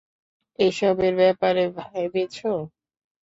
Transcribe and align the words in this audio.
এসবের 0.59 1.13
ব্যাপারে 1.21 1.63
ভেবেছ? 1.77 2.35